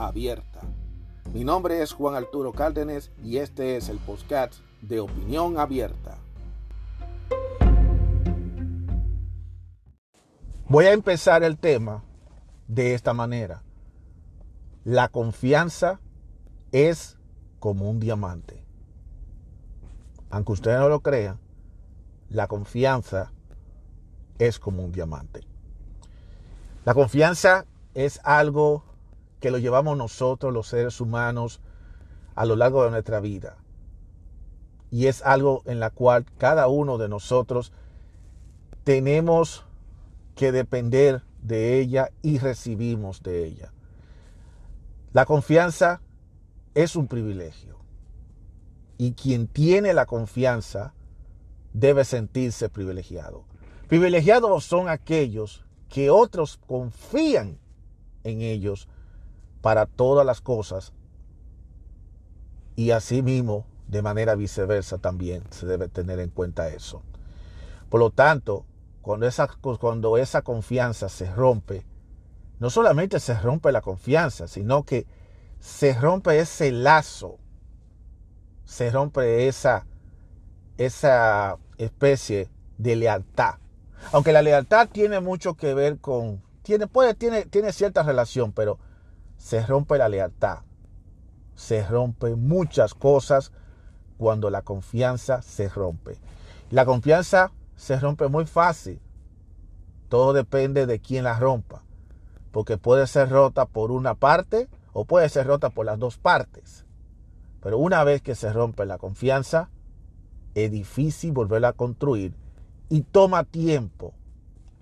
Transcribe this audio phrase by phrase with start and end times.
[0.00, 0.60] abierta.
[1.34, 6.16] Mi nombre es Juan Arturo Cárdenas y este es el podcast de Opinión Abierta.
[10.66, 12.02] Voy a empezar el tema
[12.66, 13.62] de esta manera.
[14.84, 16.00] La confianza
[16.72, 17.18] es
[17.58, 18.64] como un diamante.
[20.30, 21.38] Aunque ustedes no lo crean,
[22.30, 23.32] la confianza
[24.38, 25.40] es como un diamante.
[26.86, 28.84] La confianza es algo
[29.40, 31.60] que lo llevamos nosotros, los seres humanos,
[32.34, 33.56] a lo largo de nuestra vida.
[34.90, 37.72] Y es algo en la cual cada uno de nosotros
[38.84, 39.64] tenemos
[40.34, 43.72] que depender de ella y recibimos de ella.
[45.12, 46.00] La confianza
[46.74, 47.78] es un privilegio.
[48.98, 50.94] Y quien tiene la confianza
[51.72, 53.44] debe sentirse privilegiado.
[53.88, 57.58] Privilegiados son aquellos que otros confían
[58.24, 58.88] en ellos
[59.60, 60.92] para todas las cosas
[62.76, 67.02] y asimismo de manera viceversa también se debe tener en cuenta eso.
[67.88, 68.64] Por lo tanto,
[69.02, 71.84] cuando esa, cuando esa confianza se rompe,
[72.58, 75.06] no solamente se rompe la confianza, sino que
[75.58, 77.38] se rompe ese lazo,
[78.64, 79.86] se rompe esa,
[80.78, 83.56] esa especie de lealtad.
[84.12, 88.78] Aunque la lealtad tiene mucho que ver con, tiene, puede, tiene, tiene cierta relación, pero
[89.40, 90.58] se rompe la lealtad.
[91.54, 93.52] Se rompe muchas cosas
[94.18, 96.18] cuando la confianza se rompe.
[96.70, 99.00] La confianza se rompe muy fácil.
[100.10, 101.82] Todo depende de quién la rompa.
[102.52, 106.84] Porque puede ser rota por una parte o puede ser rota por las dos partes.
[107.62, 109.70] Pero una vez que se rompe la confianza,
[110.54, 112.34] es difícil volverla a construir
[112.90, 114.12] y toma tiempo,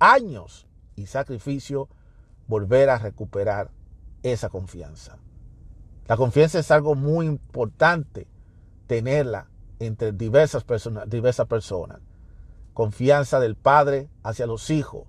[0.01, 0.67] años
[0.97, 1.89] y sacrificio
[2.49, 3.71] volver a recuperar
[4.23, 5.19] esa confianza.
[6.07, 8.27] La confianza es algo muy importante
[8.87, 9.49] tenerla
[9.79, 12.01] entre diversas personas, diversas personas.
[12.75, 15.07] Confianza del padre hacia los hijos,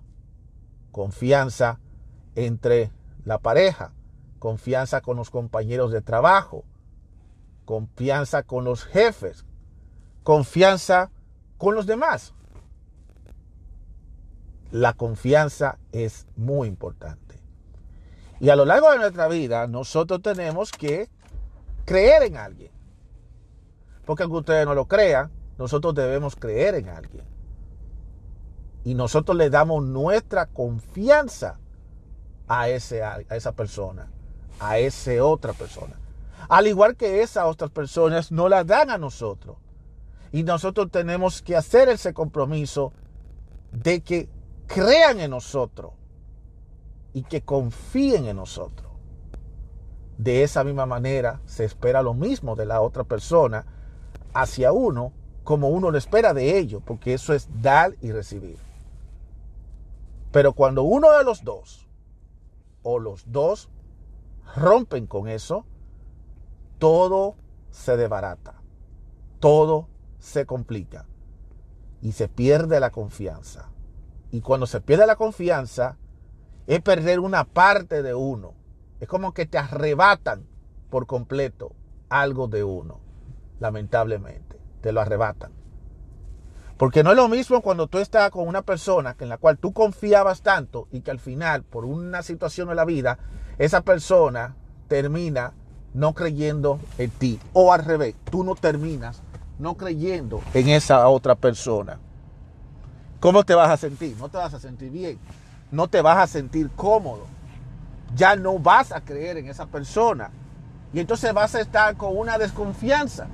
[0.92, 1.80] confianza
[2.36, 2.92] entre
[3.26, 3.94] la pareja,
[4.40, 6.64] confianza con los compañeros de trabajo,
[7.66, 9.46] confianza con los jefes,
[10.24, 11.12] confianza
[11.58, 12.34] con los demás.
[14.72, 17.29] La confianza es muy importante.
[18.40, 21.10] Y a lo largo de nuestra vida nosotros tenemos que
[21.86, 22.72] creer en alguien.
[24.06, 27.26] Porque aunque ustedes no lo crean, nosotros debemos creer en alguien.
[28.86, 31.60] Y nosotros le damos nuestra confianza
[32.48, 34.08] a, ese, a esa persona,
[34.60, 36.00] a esa otra persona.
[36.48, 39.58] Al igual que esas otras personas no la dan a nosotros.
[40.32, 42.94] Y nosotros tenemos que hacer ese compromiso
[43.72, 44.30] de que
[44.68, 45.99] crean en nosotros
[47.14, 48.92] y que confíen en nosotros.
[50.18, 53.66] De esa misma manera se espera lo mismo de la otra persona
[54.34, 58.58] hacia uno como uno lo espera de ellos, porque eso es dar y recibir.
[60.32, 61.88] Pero cuando uno de los dos
[62.84, 63.70] o los dos
[64.56, 65.66] rompen con eso,
[66.78, 67.36] todo
[67.72, 68.62] se debarata,
[69.40, 69.88] todo
[70.20, 71.08] se complica
[72.02, 73.70] y se pierde la confianza.
[74.32, 75.98] Y cuando se pierde la confianza,
[76.70, 78.54] es perder una parte de uno.
[79.00, 80.46] Es como que te arrebatan
[80.92, 81.74] por completo
[82.10, 83.00] algo de uno.
[83.60, 85.52] Lamentablemente, te lo arrebatan.
[86.78, 89.74] Porque no es lo mismo cuando tú estás con una persona en la cual tú
[89.74, 93.18] confiabas tanto y que al final, por una situación de la vida,
[93.58, 94.56] esa persona
[94.88, 95.54] termina
[95.96, 97.40] no creyendo en ti.
[97.52, 99.24] O al revés, tú no terminas
[99.58, 101.98] no creyendo en esa otra persona.
[103.20, 104.16] ¿Cómo te vas a sentir?
[104.20, 105.18] No te vas a sentir bien.
[105.72, 107.26] No te vas a sentir cómodo.
[108.16, 110.32] Ya no vas a creer en esa persona.
[110.94, 113.28] Y entonces vas a estar con una desconfianza.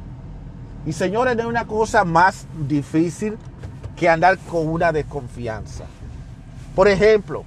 [0.86, 3.38] Y señores, no hay una cosa más difícil
[3.96, 5.86] que andar con una desconfianza.
[6.76, 7.46] Por ejemplo,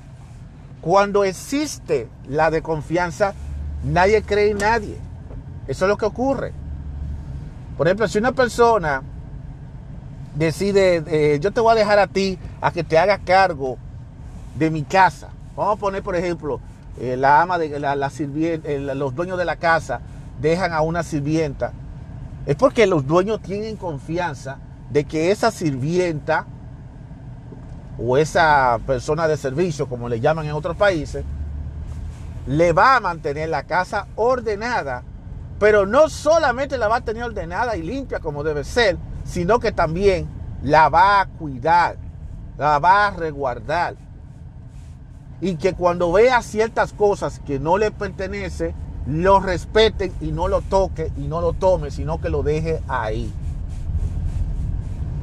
[0.81, 3.35] cuando existe la desconfianza,
[3.85, 4.97] nadie cree en nadie.
[5.67, 6.53] Eso es lo que ocurre.
[7.77, 9.03] Por ejemplo, si una persona
[10.35, 13.77] decide, eh, yo te voy a dejar a ti a que te haga cargo
[14.59, 15.29] de mi casa.
[15.57, 16.61] Vamos a poner, por ejemplo,
[17.01, 20.01] eh, la ama de la, la sirvienta, eh, los dueños de la casa
[20.41, 21.73] dejan a una sirvienta,
[22.47, 24.59] es porque los dueños tienen confianza
[24.91, 26.47] de que esa sirvienta
[27.99, 31.25] o esa persona de servicio, como le llaman en otros países,
[32.47, 35.03] le va a mantener la casa ordenada,
[35.59, 39.73] pero no solamente la va a tener ordenada y limpia como debe ser, sino que
[39.73, 40.29] también
[40.63, 41.97] la va a cuidar,
[42.57, 43.97] la va a resguardar.
[45.41, 48.75] Y que cuando vea ciertas cosas que no le pertenecen,
[49.07, 53.33] lo respeten y no lo toque y no lo tome, sino que lo deje ahí.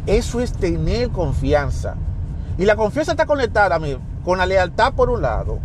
[0.07, 1.95] Eso es tener confianza.
[2.57, 3.79] Y la confianza está conectada
[4.23, 5.59] con la lealtad por un lado,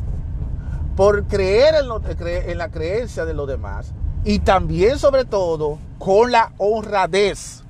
[0.96, 3.92] por creer en, en la creencia de los demás
[4.24, 7.62] y también sobre todo con la honradez.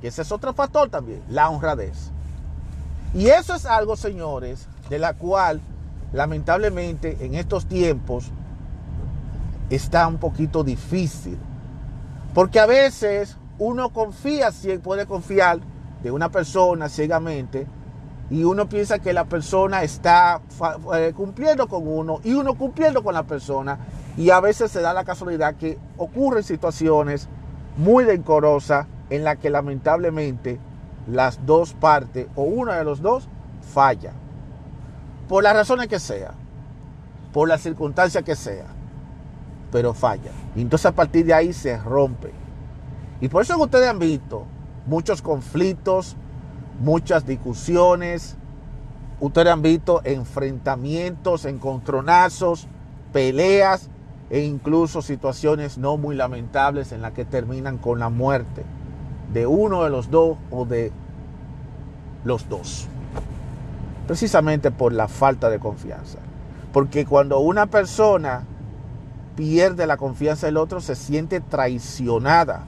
[0.00, 2.10] Que ese es otro factor también, la honradez.
[3.14, 5.60] Y eso es algo, señores, de la cual
[6.12, 8.30] lamentablemente en estos tiempos
[9.70, 11.38] está un poquito difícil.
[12.34, 15.60] Porque a veces uno confía, si puede confiar
[16.02, 17.66] de una persona ciegamente,
[18.30, 20.40] y uno piensa que la persona está
[20.94, 23.78] eh, cumpliendo con uno y uno cumpliendo con la persona.
[24.16, 27.28] Y a veces se da la casualidad que ocurren situaciones
[27.76, 30.60] muy decorosas en las que lamentablemente
[31.08, 33.28] las dos partes o una de los dos
[33.74, 34.12] falla.
[35.30, 36.34] Por las razones que sea,
[37.32, 38.66] por las circunstancias que sea
[39.70, 40.30] pero falla.
[40.56, 42.32] Y entonces a partir de ahí se rompe.
[43.20, 44.44] Y por eso ustedes han visto
[44.86, 46.16] muchos conflictos,
[46.80, 48.36] muchas discusiones,
[49.20, 52.66] ustedes han visto enfrentamientos, encontronazos,
[53.12, 53.90] peleas
[54.30, 58.64] e incluso situaciones no muy lamentables en las que terminan con la muerte
[59.32, 60.92] de uno de los dos o de
[62.24, 62.88] los dos.
[64.10, 66.18] Precisamente por la falta de confianza.
[66.72, 68.42] Porque cuando una persona
[69.36, 72.64] pierde la confianza del otro, se siente traicionada.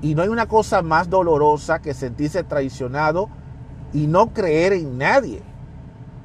[0.00, 3.28] Y no hay una cosa más dolorosa que sentirse traicionado
[3.92, 5.42] y no creer en nadie.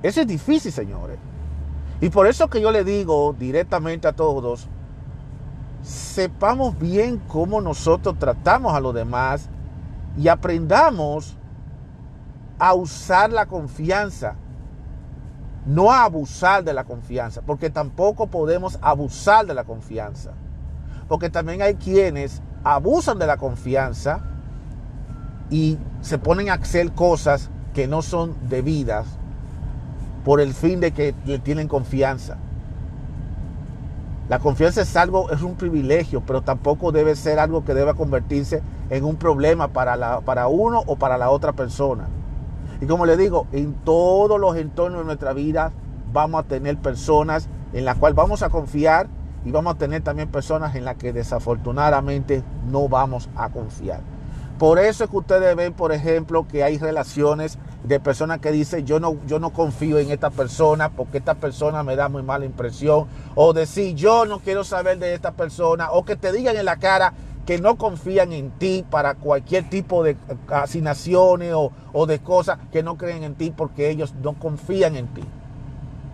[0.02, 1.18] Eso es difícil, señores.
[2.00, 4.70] Y por eso que yo le digo directamente a todos,
[5.82, 9.50] sepamos bien cómo nosotros tratamos a los demás
[10.18, 11.37] y aprendamos
[12.60, 14.36] a usar la confianza
[15.68, 20.32] no a abusar de la confianza, porque tampoco podemos abusar de la confianza.
[21.10, 24.22] Porque también hay quienes abusan de la confianza
[25.50, 29.06] y se ponen a hacer cosas que no son debidas
[30.24, 31.14] por el fin de que
[31.44, 32.38] tienen confianza.
[34.30, 38.62] La confianza es algo, es un privilegio, pero tampoco debe ser algo que deba convertirse
[38.90, 42.08] en un problema para, la, para uno o para la otra persona.
[42.82, 45.72] Y como le digo, en todos los entornos de nuestra vida
[46.14, 49.08] vamos a tener personas en las cuales vamos a confiar
[49.46, 54.02] y vamos a tener también personas en las que desafortunadamente no vamos a confiar.
[54.60, 58.88] Por eso es que ustedes ven, por ejemplo, que hay relaciones de personas que dicen
[58.88, 62.46] yo no, yo no confío en esta persona porque esta persona me da muy mala
[62.46, 63.06] impresión.
[63.36, 65.92] O decir yo no quiero saber de esta persona.
[65.92, 67.14] O que te digan en la cara
[67.48, 70.18] que no confían en ti para cualquier tipo de
[70.50, 75.24] asignaciones o, de cosas, que no creen en ti porque ellos no confían en ti.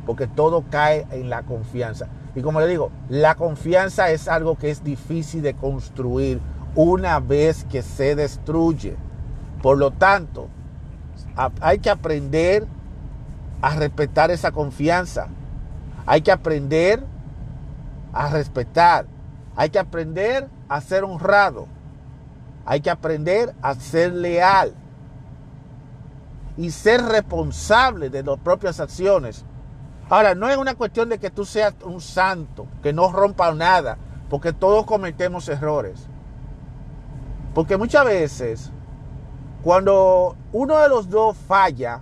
[0.06, 2.08] Porque todo cae en la confianza.
[2.36, 6.40] Y como le digo, la confianza es algo que es difícil de construir
[6.76, 8.96] una vez que se destruye.
[9.64, 10.50] Por lo tanto,
[11.62, 12.68] hay que aprender
[13.60, 15.30] a respetar esa confianza.
[16.06, 17.04] Hay que aprender
[18.14, 19.08] a respetar.
[19.56, 21.68] Hay que aprender a ser honrado.
[22.66, 24.74] Hay que aprender a ser leal.
[26.58, 29.46] Y ser responsable de las propias acciones.
[30.10, 34.00] Ahora, no es una cuestión de que tú seas un santo, que no rompa nada,
[34.32, 36.08] porque todos cometemos errores.
[37.54, 38.72] Porque muchas veces,
[39.62, 42.02] cuando uno de los dos falla,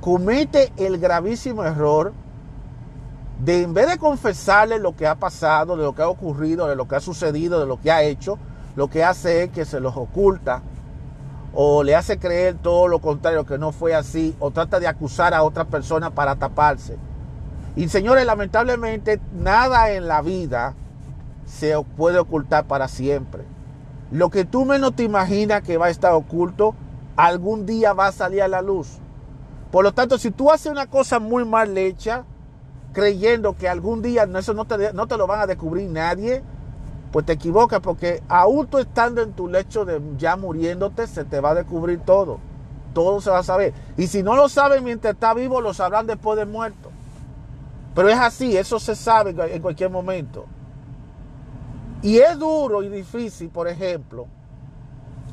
[0.00, 2.12] comete el gravísimo error
[3.38, 6.76] de en vez de confesarle lo que ha pasado, de lo que ha ocurrido, de
[6.76, 8.38] lo que ha sucedido, de lo que ha hecho,
[8.76, 10.62] lo que hace es que se los oculta
[11.54, 15.34] o le hace creer todo lo contrario, que no fue así, o trata de acusar
[15.34, 16.96] a otra persona para taparse.
[17.74, 20.74] Y señores, lamentablemente nada en la vida
[21.46, 23.44] se puede ocultar para siempre.
[24.10, 26.74] Lo que tú menos te imaginas que va a estar oculto,
[27.16, 28.98] algún día va a salir a la luz.
[29.70, 32.24] Por lo tanto, si tú haces una cosa muy mal hecha,
[32.92, 36.42] creyendo que algún día eso no te, no te lo van a descubrir nadie,
[37.12, 41.40] pues te equivocas porque aún tú estando en tu lecho de ya muriéndote, se te
[41.40, 42.38] va a descubrir todo.
[42.94, 43.72] Todo se va a saber.
[43.96, 46.90] Y si no lo saben mientras está vivo, lo sabrán después de muerto.
[47.94, 50.46] Pero es así, eso se sabe en cualquier momento.
[52.02, 54.26] Y es duro y difícil, por ejemplo,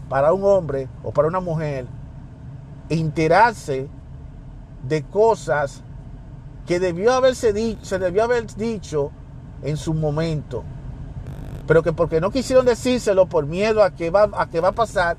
[0.09, 1.85] para un hombre o para una mujer
[2.89, 3.87] enterarse
[4.87, 5.81] de cosas
[6.65, 9.11] que debió haberse dicho, se debió haber dicho
[9.63, 10.63] en su momento,
[11.67, 14.73] pero que porque no quisieron decírselo por miedo a que va a, que va a
[14.73, 15.17] pasar,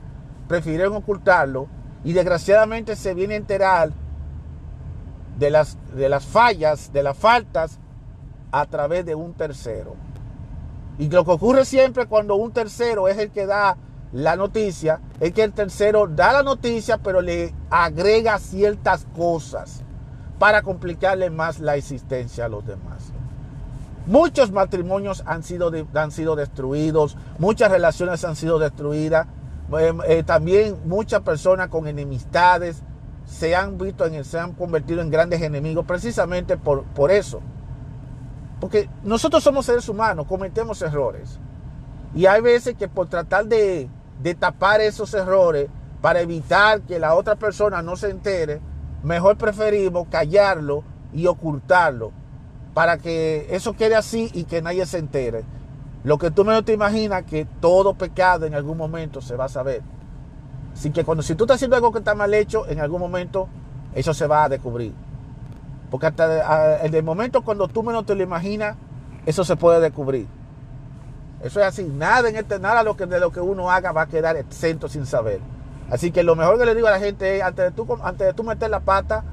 [0.48, 1.68] prefirieron ocultarlo
[2.04, 3.90] y desgraciadamente se viene a enterar
[5.38, 7.78] de las, de las fallas, de las faltas
[8.50, 9.94] a través de un tercero.
[10.98, 13.76] Y lo que ocurre siempre cuando un tercero es el que da
[14.12, 19.82] la noticia, es que el tercero da la noticia, pero le agrega ciertas cosas
[20.38, 23.12] para complicarle más la existencia a los demás.
[24.06, 29.26] Muchos matrimonios han sido, han sido destruidos, muchas relaciones han sido destruidas,
[29.78, 32.82] eh, eh, también muchas personas con enemistades
[33.26, 37.40] se han visto en, se han convertido en grandes enemigos precisamente por, por eso.
[38.60, 41.40] Porque nosotros somos seres humanos, cometemos errores.
[42.14, 43.90] Y hay veces que por tratar de,
[44.22, 45.68] de tapar esos errores,
[46.00, 48.60] para evitar que la otra persona no se entere,
[49.06, 50.82] mejor preferimos callarlo
[51.12, 52.10] y ocultarlo
[52.74, 55.44] para que eso quede así y que nadie se entere.
[56.02, 59.48] Lo que tú menos te imaginas que todo pecado en algún momento se va a
[59.48, 59.82] saber.
[60.74, 63.48] Así que cuando si tú estás haciendo algo que está mal hecho, en algún momento
[63.94, 64.92] eso se va a descubrir.
[65.88, 68.76] Porque hasta el momento cuando tú menos te lo imaginas,
[69.24, 70.26] eso se puede descubrir.
[71.44, 71.84] Eso es así.
[71.84, 74.88] Nada en este, nada lo que, de lo que uno haga va a quedar exento
[74.88, 75.40] sin saber.
[75.90, 78.26] Así que lo mejor que le digo a la gente es, antes de tú, antes
[78.26, 79.24] de tú meter la pata,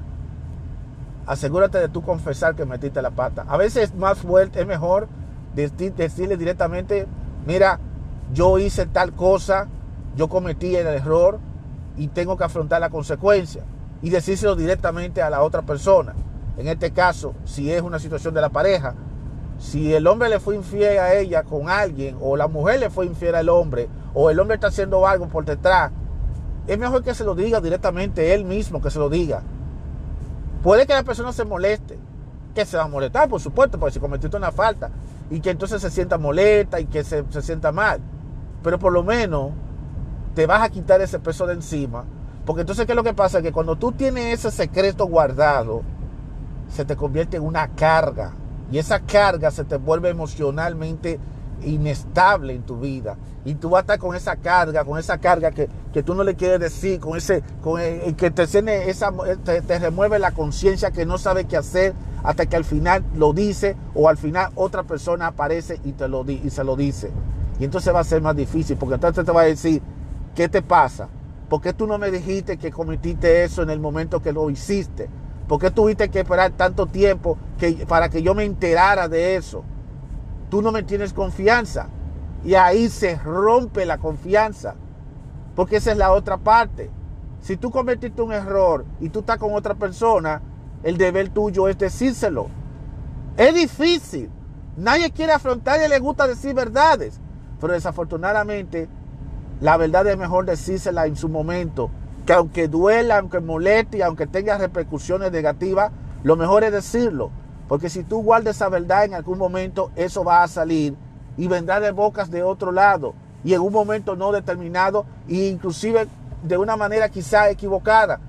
[1.26, 3.46] asegúrate de tú confesar que metiste la pata.
[3.48, 5.08] A veces es más fuerte, es mejor
[5.56, 7.08] decirle directamente,
[7.46, 7.80] mira,
[8.34, 9.68] yo hice tal cosa,
[10.16, 11.40] yo cometí el error
[11.98, 13.64] y tengo que afrontar la consecuencia.
[14.02, 16.14] Y decírselo directamente a la otra persona.
[16.58, 18.94] En este caso, si es una situación de la pareja,
[19.60, 23.06] si el hombre le fue infiel a ella con alguien, o la mujer le fue
[23.06, 25.92] infiel al hombre, o el hombre está haciendo algo por detrás,
[26.68, 29.42] es mejor que se lo diga directamente él mismo, que se lo diga.
[30.62, 31.98] Puede que la persona se moleste,
[32.56, 34.90] que se va a molestar, por supuesto, porque si cometiste una falta,
[35.30, 38.00] y que entonces se sienta molesta y que se, se sienta mal.
[38.62, 39.52] Pero por lo menos
[40.36, 42.06] te vas a quitar ese peso de encima,
[42.46, 43.42] porque entonces, ¿qué es lo que pasa?
[43.42, 45.82] Que cuando tú tienes ese secreto guardado,
[46.70, 48.34] se te convierte en una carga.
[48.72, 51.20] Y esa carga se te vuelve emocionalmente
[51.66, 53.18] inestable en tu vida.
[53.46, 55.68] Y tú vas a estar con esa carga, con esa carga que,
[56.04, 58.44] tú no le quieres decir, con ese, con el, que te,
[58.90, 59.12] esa,
[59.44, 61.94] te, remueve la conciencia que no sabe qué hacer
[62.24, 66.24] hasta que al final lo dice o al final otra persona aparece y, te lo,
[66.30, 67.12] y se lo dice.
[67.60, 69.82] Y entonces va a ser más difícil porque entonces te va a decir,
[70.36, 71.10] ¿qué te pasa?
[71.50, 75.10] ¿Por qué tú no me dijiste que cometiste eso en el momento que lo hiciste?
[75.48, 79.64] ¿Por qué tuviste que esperar tanto tiempo que, para que yo me enterara de eso?
[80.54, 81.88] Tú no me tienes confianza.
[82.46, 84.76] Y ahí se rompe la confianza.
[85.56, 86.92] Porque esa es la otra parte.
[87.42, 90.44] Si tú cometiste un error y tú estás con otra persona,
[90.84, 92.50] el deber tuyo es decírselo.
[93.36, 94.30] Es difícil.
[94.78, 97.20] Nadie quiere afrontar y le gusta decir verdades.
[97.60, 98.88] Pero desafortunadamente,
[99.60, 101.90] la verdad es mejor decírsela en su momento.
[102.28, 105.92] Que aunque duela, aunque moleste y aunque tenga repercusiones negativas,
[106.22, 107.32] lo mejor es decirlo.
[107.68, 110.96] Porque si tú guardas esa verdad en algún momento, eso va a salir
[111.38, 116.08] y vendrá de bocas de otro lado y en un momento no determinado e inclusive
[116.44, 118.20] de una manera quizá equivocada,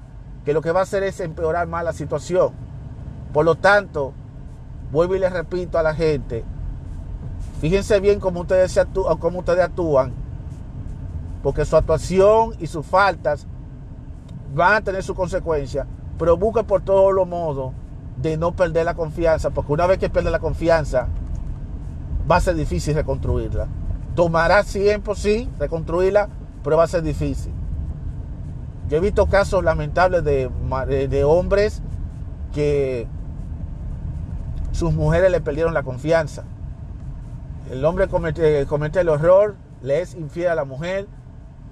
[0.45, 2.53] que lo que va a hacer es empeorar más la situación.
[3.33, 4.13] Por lo tanto,
[4.93, 6.45] vuelvo y les repito a la gente,
[7.61, 10.13] fíjense bien cómo ustedes, actúan, cómo ustedes actúan,
[11.43, 13.47] porque su actuación y sus faltas
[14.55, 15.87] van a tener su consecuencia,
[16.19, 17.73] pero busquen por todos los modos
[18.17, 21.09] de no perder la confianza, porque una vez que pierde la confianza,
[22.31, 23.67] va a ser difícil reconstruirla.
[24.15, 26.29] Tomará tiempo, sí, reconstruirla,
[26.63, 27.53] pero va a ser difícil.
[28.89, 30.51] Yo he visto casos lamentables de,
[31.09, 31.83] de, hombres
[32.53, 33.07] que
[34.73, 36.45] sus mujeres le perdieron la confianza.
[37.71, 38.61] El hombre comete,
[39.01, 41.07] el horror, le es infiel a la mujer,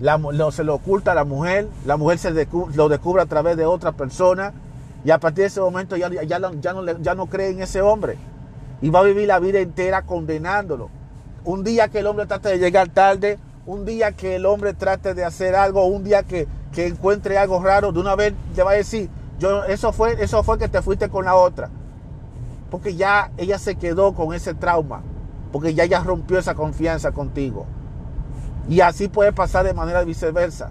[0.00, 0.18] la,
[0.50, 2.30] se lo oculta a la mujer, la mujer se
[2.74, 4.52] lo descubre a través de otra persona
[5.04, 6.52] y a partir de ese momento ya, ya, no,
[7.00, 8.18] ya no cree en ese hombre.
[8.80, 10.90] Y va a vivir la vida entera condenándolo.
[11.44, 15.14] Un día que el hombre trate de llegar tarde, un día que el hombre trate
[15.14, 18.74] de hacer algo, un día que, encuentre algo raro, de una vez le va a
[18.74, 21.68] decir, yo, eso, fue, eso fue que te fuiste con la otra.
[22.70, 25.02] Porque ya ella se quedó con ese trauma.
[25.50, 27.66] Porque ya ella rompió esa confianza contigo.
[28.68, 30.70] Y así puede pasar de manera viceversa.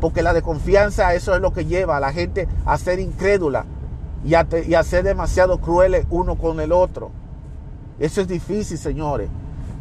[0.00, 3.64] Porque la desconfianza, eso es lo que lleva a la gente a ser incrédula.
[4.24, 7.10] y a, y ser demasiado crueles uno con el otro.
[7.98, 9.28] Eso es difícil, señores.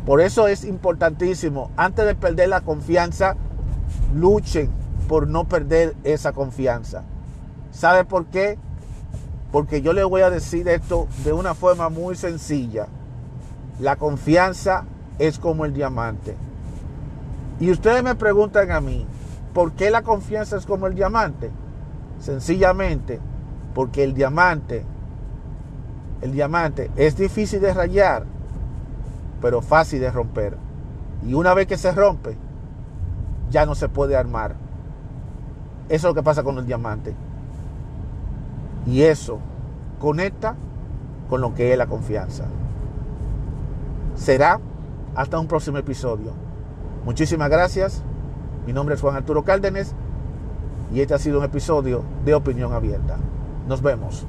[0.06, 3.36] Por eso es importantísimo, antes de perder la confianza,
[4.14, 4.70] luchen
[5.08, 7.04] por no perder esa confianza.
[7.72, 8.58] ¿Sabe por qué?
[9.52, 12.88] Porque yo les voy a decir esto de una forma muy sencilla.
[13.80, 14.86] La confianza
[15.18, 16.36] es como el diamante.
[17.60, 19.08] Y ustedes me preguntan a mí,
[19.56, 21.50] ¿por qué la confianza es como el diamante?
[22.20, 23.22] Sencillamente
[23.74, 24.84] porque el diamante,
[26.22, 28.26] el diamante es difícil de rayar,
[29.42, 30.58] pero fácil de romper.
[31.26, 32.38] Y una vez que se rompe,
[33.50, 34.56] ya no se puede armar.
[35.88, 37.16] Eso es lo que pasa con el diamante.
[38.86, 39.40] Y eso
[40.00, 40.56] conecta
[41.30, 42.44] con lo que es la confianza.
[44.16, 44.60] Será
[45.16, 46.34] hasta un próximo episodio.
[47.06, 48.04] Muchísimas gracias.
[48.66, 49.94] Mi nombre es Juan Arturo Cárdenas
[50.94, 53.18] y este ha sido un episodio de Opinión Abierta.
[53.68, 54.26] Nos vemos.